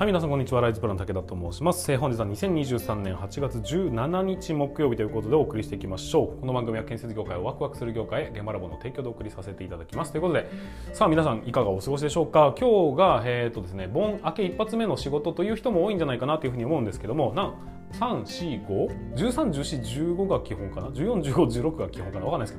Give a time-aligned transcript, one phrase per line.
[0.00, 0.62] はい、皆さんこんにちは。
[0.62, 1.94] ライズプラン武田と申します。
[1.98, 6.40] 本日は2023年8月17日木曜日ということでお送りしていきましょう。
[6.40, 10.12] この番組は建設業界をワクワクする業界へ現場ラボの提供でお送りさせていただきます。
[10.12, 10.50] ということで、
[10.94, 12.54] さあ皆さんいかがお過ごしでしょうか？
[12.58, 17.52] 今日がえっ、ー、とですね、盆明け一発目の仕事という人も多いんじゃないかなというふうに思うんですけども、な
[17.92, 21.34] 3、4、5、13、14、15が基本かな ?14、15、
[21.70, 22.26] 16が基本かな？
[22.26, 22.58] わかんないです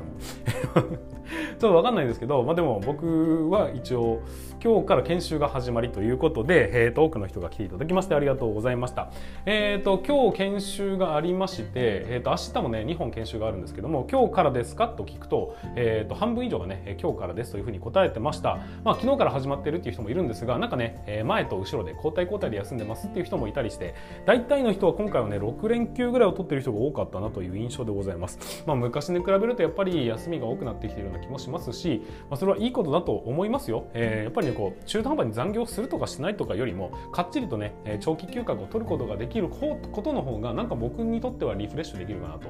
[0.73, 0.97] けども。
[1.31, 4.21] ちょっとわかんないですけど、まあでも僕は一応
[4.63, 9.11] 今日から研修が始まりということで、えー、と多くの人が来ていただきましてありがとうございました。
[9.45, 14.87] えっ、ー、と、今日研修がありまして、えっ、ー、と、明日もね、2本研修があるんですけども、今日からですか？
[14.89, 18.59] と聞くと、えっ、と、半分以上がね、今日からですというふうに答えてました。
[18.83, 23.93] まあ昨日から始まってるっていう人もいるんですが、なんかね、前と後ろで交代交代で休んでますっていう人もいたりして、
[24.25, 28.63] 大体の人は今回はね、6連休ぐらいを取ってる人が多かったなという印象でございます。
[28.65, 33.85] まあ昔に比べるとやっぱり休みが多くなってきてるような気もしますし、まあそれはいいことだと思いますよ。
[33.93, 42.49] えー、やっぱりね、こう、中途半端に残業するとかしないとかよりも、かっちりとね、長期休暇を取ることができることの方が、なんか僕にとってはリフレッシュできるかなと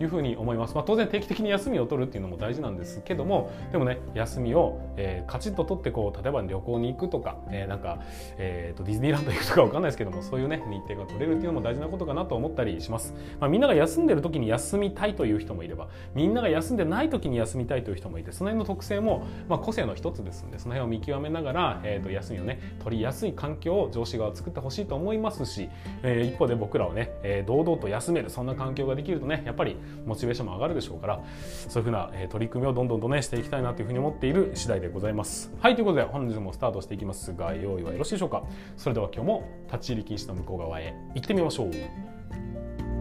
[0.00, 0.74] いうふうに思います。
[0.74, 8.00] まあ当然定期的に休みを取るっていうのも大事なんですけども、でもね、休みを、えー、カチッと取ってこう、例えば旅行に行くとか、えー、なんか、
[8.38, 13.14] えーと、ディズニーランド行くとかわかんないですけども、そういうね、日程が取れるっていうのも大事なことかなと思ったりします。
[13.38, 25.68] まあみんなが休んでる時に休みたいという人もいれば、みんなが休んでない時に休みたいという人もいて、その辺の特性も、まあ、個性の一つですんで、その辺を見極めながら、えーと、休みをね、取りやすい環境を上司側は作ってほしいと思いますし、
[26.02, 31.20] えー、一方で僕らをね、えー、堂々と休める、そんな環境ができるとね、やっぱりモチベーションも上がるでしょうから、
[31.68, 35.52] そういうふうな、え、取り組みをどんどんとね、していきたいなというふうに思っている次第でございます。
[35.60, 38.42] はい、ということで本日もスタートしていきますが、用意はよろしいでしょうか？
[38.76, 41.70] それでは今日も立ち入り禁止の向こう側へ行ってみましょう。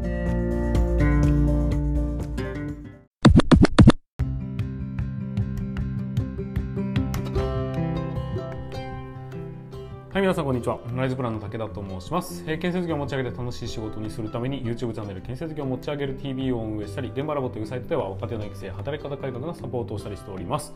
[0.01, 0.38] thank you
[10.19, 10.79] はい、皆さんこんにちは。
[10.97, 12.43] ライズプランの武田と申します。
[12.45, 20.73] えー、建設業を持ち上げて楽しい仕事にするために YouTube チャンネル建設業を持ち上げる TV を運営したり、現場ラボというサイトでは若手の育成、働き方改革のサポートをしたりしております。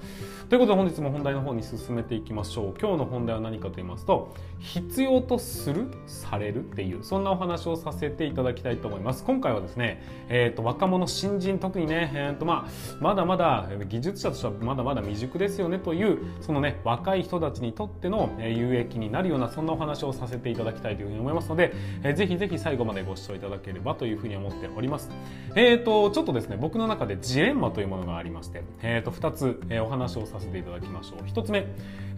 [0.47, 2.73] ということで本日も本題の方に進めていきましょう。
[2.79, 9.25] 今日の本題は何かと言いますと、必要とする、されるっていう、そんなお話をさせていただきたいと思います。
[9.25, 21.73] 今回はですね、えっ、ー、と、若者、新人、特にね、えっ、ー、と、まあ、まだまだ技術者としてはまだまだ未熟ですよねという、そのね、若い人たちにとっての有益になるような、そんなお話をさせていただきたいというふうに思いますので、
[22.03, 25.09] えー、ぜひぜひ最後までご視聴いただければというふうに思っております。
[25.55, 31.27] えっ、ー、と、ちょっとですね、僕の中でジレンマというものがありまして、えっ、ー、と、2つ、えー、お話をさせていただきましょう。
[31.27, 31.66] 1つ目、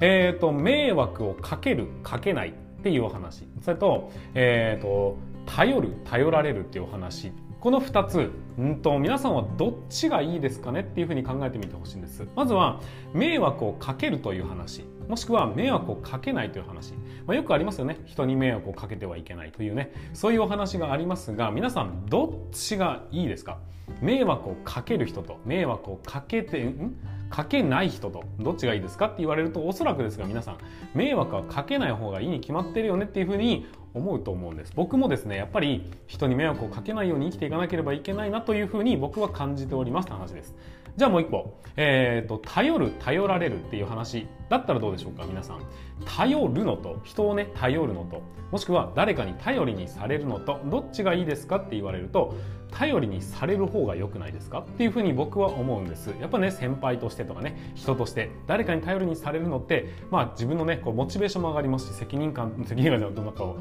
[0.01, 3.43] えっ、ー、と、迷惑をかける、かけないっていうお話。
[3.61, 7.31] それと、えっ、と、頼る、頼られるっていうお話。
[7.65, 12.27] この2つ、うんと、皆さんはどっちがいいですかねっていうふうに考えてみてほしいんです。
[12.35, 12.79] まずは、
[13.11, 14.85] 迷惑をかけるという話。
[15.07, 16.93] もしくは迷惑をかけないという話。
[17.25, 17.97] まあ、よくありますよね。
[18.05, 19.91] 人に迷惑をかけてはいけないというね。
[20.13, 23.57] そういうお話がありますが、皆さんどっちがいいですか？
[23.99, 26.95] 迷惑をかける人と迷惑をかけて、ん？
[27.31, 30.57] かけない人とどっちがいいですかって言われるとおそらくですが皆さん
[30.93, 33.65] 迷惑はかけない方がいいに決まってるよねっていうふうに
[33.95, 34.73] 思うと思うんです。
[34.75, 40.55] 僕もですねやっぱり人に迷惑をかけないように生きていかなければいけないなというふうに僕は感じておりますって話です。
[40.97, 45.59] じゃあもう一個、えーと、頼る頼られるっていう話だったらどうでしょうか皆さん。
[46.05, 52.35] 頼るのと人をね頼るのともしくは誰かに頼りにされるのとどっちがいいですかって言われると
[52.71, 54.59] 頼りにされる方が良くないですか？
[54.59, 56.13] っていうふうに僕は思うんです。
[56.21, 63.53] やっぱね先輩としてとかね人として誰かに頼りにされるのってまあ自分のねこうモチベーションも上がりますし責任感責任感じゃなんか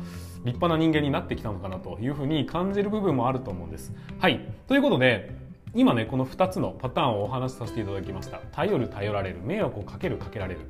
[0.45, 3.93] 立派な人間になってきたのかなというふうに感じる部分もあると思うんです。
[4.19, 4.41] はい。
[4.67, 5.37] ということで
[5.75, 8.39] 今ねこの2つのパターンをお話しさせていただきました。
[8.53, 9.41] 頼る頼られる。
[9.43, 10.61] 迷惑をかけるかけられる。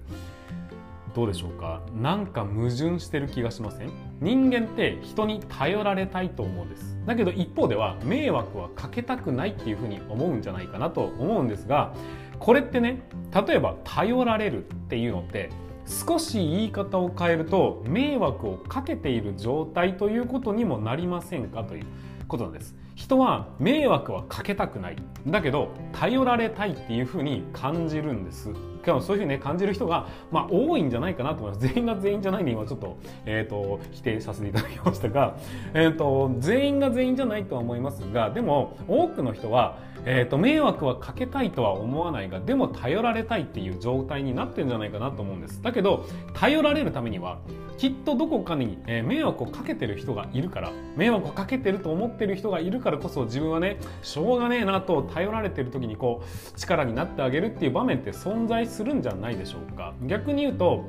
[1.14, 1.80] どうでしょうか？
[1.94, 3.90] なんか矛盾してる気がしません？
[4.20, 6.98] 人間って人に頼られたいと思うんです。
[7.06, 11.94] だけど一方では迷惑はかけたくないっていうふうに思うんじゃないかなと思うんですが
[12.40, 13.02] これってね
[13.46, 15.50] 例えば頼られるっていうのって
[15.86, 21.86] 少し言い方を変えると迷惑をかけている状態ということにもなりませんかという
[22.26, 22.74] ことなんです。
[22.94, 24.96] 人は迷惑はかけたくない。
[25.26, 28.52] だけど頼られたいっていうふうに感じるんです。
[28.84, 31.66] そういうふうにね感じる人が、まあ、多いんじゃないかなと思います。
[31.66, 35.36] 全員が全員じゃないんで今ちょっと,、えーと、否定させていただきましたが、
[35.72, 45.62] えーと、全員が全員じゃないとは思いますがでも多くの人は、えーと、迷惑はかけたいとは思わないがでも頼られたいっていう状態になってるんじゃないかなと思うんです。
[45.62, 46.04] だけど
[46.34, 47.38] 頼られるためには
[47.78, 59.94] きっとどこかに、えー、迷惑をかけてる人がいるから迷惑をかけてると思ってる人がいるからこそ自分はねしょうがねえなと頼られてる時にこう力になってあげるっていう場面って存在するんじゃないでしょうか。
[60.02, 60.84] 逆に言うと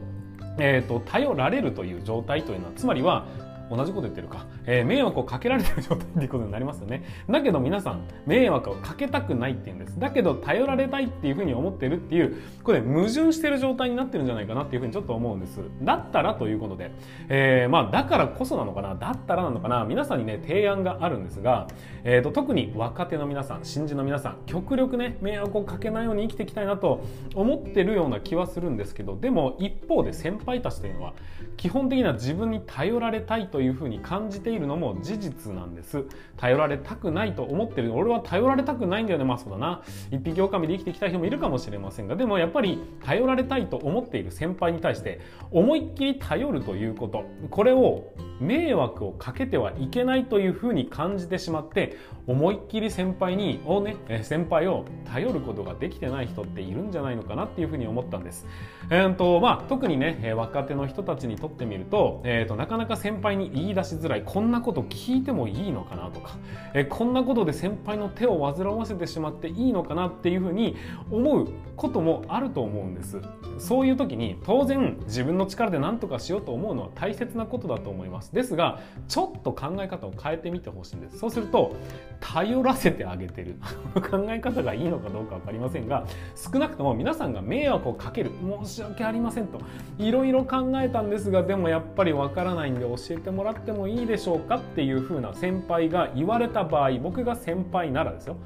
[0.58, 3.26] えーと、頼られるという状態というのはつまりは
[3.70, 7.04] 同じこと言ってるか、えー、迷惑をかけられてる状態っていうことになりますよね。
[7.30, 10.00] だけど皆さん、迷惑をかけたくないっていうんです。
[10.00, 15.60] だけど、頼られたいっていうふうに思ってるっていう、これ矛盾してる状態になってるんじゃないかなっていうふうにちょっと思うんです。
[15.82, 16.92] だったらということで、
[17.30, 21.68] えー、まあ、だからこそなのかな、だったらなのかな、皆さんにね、提案があるんですが、
[22.04, 27.04] えーと、特に若手の皆さん、新人の皆さん、極力ね、迷惑をかけないように生きていきたいなと
[27.34, 31.14] 思ってるような気はするんですけど、でも一方で先輩たちというのは、
[31.58, 36.04] 基本的には自分に頼られたいとというふうに感じているのも事実なんです。
[36.36, 37.94] 頼られたくないと思ってる。
[37.94, 39.24] 俺は頼られたくないんだよね。
[39.24, 39.82] まあそうだな。
[40.12, 42.18] 一匹狼で生きてきた人もいるかもしれませんが。
[42.18, 45.22] でもやっぱり頼られたいと思っている先輩に対して
[45.52, 47.24] 思いっきり頼るということ。
[47.50, 48.04] これを
[48.42, 51.98] 迷惑をかけてはいけないというふうに感じてしまって
[52.28, 58.46] 思いっきり先輩にをね先輩を頼ることができてない人っているんじゃないのかなっていうふうに思ったんです。
[58.90, 66.38] えーとまあ、特にね若手の人たちにとってみると,、えーと、なかなか先輩に言い出しづらいこんなこと聞いてもいいのかなとか、
[66.74, 70.76] え、こんなことで先輩の手を煩わせてしまっていいのかなっていうふうに
[71.12, 73.22] 思うこともあると思うんです。
[73.58, 78.34] そういう時に当然自分の力で何とかしようと思うのは大切なことだと思います。
[78.34, 81.20] ですがちょっと考え方を変えてみてほしいんです。
[81.20, 81.76] そうすると
[82.20, 83.56] 頼らせてあげてる
[83.96, 86.06] 考え方がいいのかどうか分かりませんが
[86.36, 88.32] 少なくとも皆さんが迷惑をかける
[88.64, 89.62] 申し訳ありませんと
[89.98, 98.38] いろいろ考えたんですがでもやっぱり分からないんで教えてももらってもいいでしょうかっていう風な先輩が言われた場合僕が先輩ならですよ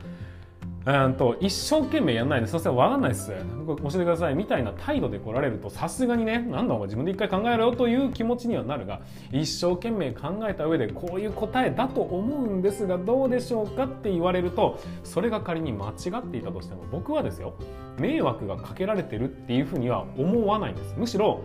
[0.85, 3.31] うんと一生懸命やんないで、そして分かんないっす。
[3.67, 4.35] 教えてください。
[4.35, 9.01] みたいな態度で来られると、さすがにね、なんだお前自分で一回考えろよという気持ちにはなるが、
[9.31, 17.53] 一生懸命考えた上でこういう答えだと思うんですが、どうでしょうかって言われると、それが仮に間違っていたとしても、僕はですよ、
[17.99, 20.95] 迷惑がかけられてるっていうふうには思わないんです。
[20.97, 21.41] むしろ、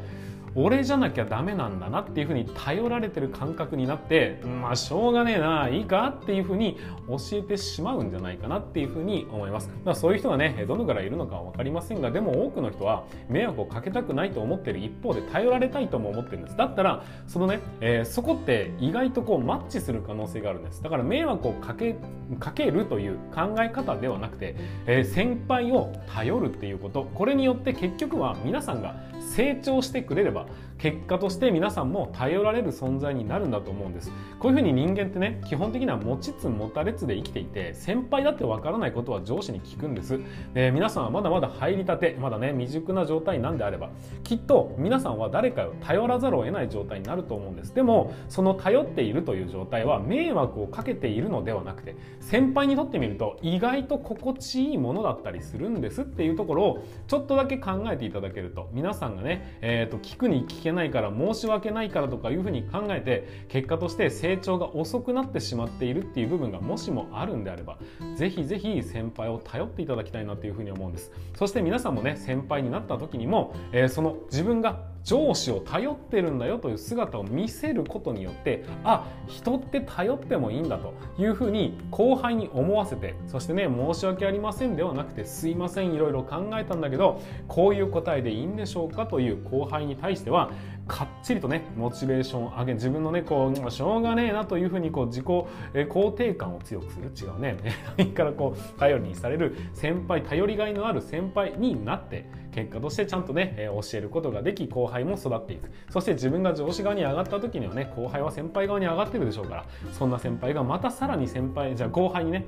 [0.56, 6.79] 俺じゃなきゃダメなんだなっていうふうに頼られてる感覚になってまあしょうがねえないいかっていうふうに
[7.09, 16.56] 教えてしまうんじゃないかなっていうふうに思います、まあ、そういう人がねどのぐらいいるのかは分かりませんがでも多くの人は迷惑をかけたくないと思ってる一方で頼られたいとも思ってるんです。
[16.56, 20.83] だったらそのね、えー、そこって意外とこうマッチする可能性があるんです。
[20.83, 21.97] だから迷惑をかけ
[22.39, 24.56] かけるという考え方ではなくて、
[24.87, 27.05] えー、先輩を頼るっていうこと。
[27.15, 30.47] これによって結局は皆さんが成長してくれれば
[30.79, 34.11] 結果として皆さんも頼られる存在になるんだと思うんです。
[34.38, 40.21] こういうふうに人間ってね基本的には持ちつ持たれつで生きていて先輩だってわからないことは上司に聞くんです、
[40.55, 43.91] えー、皆さんはまだまだ入りたてまだね未熟な状態なんであれば
[44.25, 47.75] きっと皆さんは誰かを頼らざるを得ない状態になると思うんです。
[47.75, 67.78] でもその頼っているという状態は迷惑をかけているのではなくて先輩にとってみると意外と心地いいものだったりするんですっていうところをちょっとだけ考えていただけると皆さんがね、えーと、聞くに聞けないから申し訳ないからとかいうふうに考えて結果として成長が遅くなってしまっているっていう部分がもしもあるんであれば
[68.16, 71.12] ぜひぜひ先輩を頼っていただきたいなというふうに思うんです。
[71.37, 90.51] そして皆さんもね先輩になった時にも、えー、その自分が上司を頼ってるんだよという姿を見せることによってあ人って頼ってもいいんだというふうに後輩に思わせてそしてね申し訳ありませんではなくてすいませんいろいろ考えたんだけどこういう答えでいいんでしょうかという後輩に対しては
[90.87, 97.11] かっちりとねモチベーションを上げ自分のねこうしょうがねえなというふうにこう自己肯定感を強くする。
[97.15, 97.56] 違うね。
[98.15, 105.70] からこう頼りにされる先輩頼りがいのある先輩になって結果としてちゃんとねえ教えることができ後輩も育っていく。
[105.91, 112.46] そして自分が上司側に上がった時にはね後輩は先輩側に上がってるでしょうからそんな先輩がまたさらに先輩じゃあ後輩にね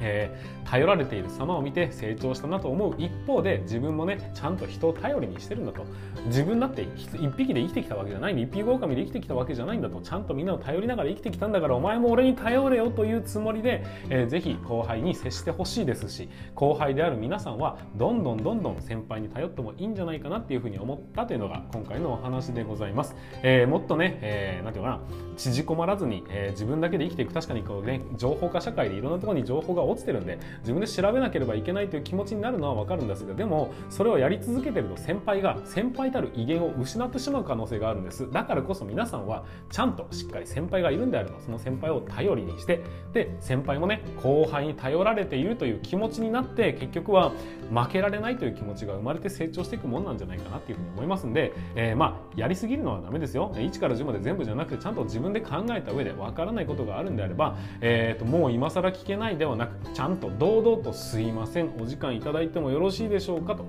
[0.00, 5.84] えー、頼られている様を見て成長したなと思う一方で自分もねちゃんと人を頼りにしてるんだと。
[6.26, 8.40] 自分だって一匹で生きてきたわけじゃない。
[8.40, 25.00] 一匹狼で生きてきたわけじゃないんだとちゃんとみんなを頼りながら生きてきたんだからお前も俺に頼れよというつもりで、えー、ぜひ後輩に接してほしいですし後輩である皆さんはどんどんどんどん先輩に頼ってもいいんじゃないかなっていうふうに思ったというのが今回のお話でございます、えー、もっとね、えー、なんていうかな。
[25.36, 27.32] 縮こまらずに、えー、自分だけで生きていく。
[27.32, 38.30] 確かにこうね情報化社会でいろんなところに情報が落ちてるんで自分で調べなければいけないという気持ちになるのは分かるんですがでもそれをやり続けてると先輩が先輩たる威厳を失ってしまう可能性があるんです。
[38.30, 47.32] だからこそ皆さんはちゃんとしっかり先輩がいるんであればその先輩を頼りにしてで先輩もね後輩に頼られているという気持ちになって結局は
[47.72, 53.52] 負けられないという気持ちが生まれて成長していくもんなんじゃないかなっていうふうに思いますんで、えー、まあやりすぎるのはダメですよ。
[53.54, 61.70] 1から10まで全部じゃなくてちゃんと自分で考えた上で分からないことがあるんであれば、えーと、もう今更聞けないではなくちゃんと堂々と「すいません。
[61.80, 63.64] お時間いただいてもよろしいでしょうか?」と。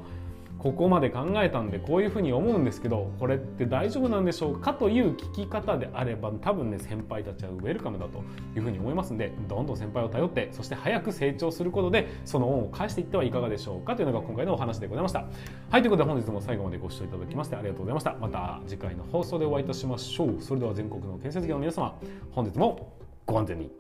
[0.60, 8.22] ここまで考えたんでこういうふうに思うんですけどこれって大丈夫なんでしょうかという聞き方であれば多分ね先輩たちはウェルカムだと
[8.58, 15.28] いうふうに思いますんでどんどん先輩を頼ってそして早く成長することでその恩を返していってはいかがでしょうかというのが今回のお話でございました。
[15.70, 18.16] はいということで本日も最後までご視聴いただきましてありがとうございました。
[18.20, 20.42] また次回の放送でお会いいたしましょう。
[20.42, 21.98] それでは全国の建設業の皆様
[22.32, 22.92] 本日も
[23.26, 23.72] ご安全に。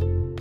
[0.00, 0.33] you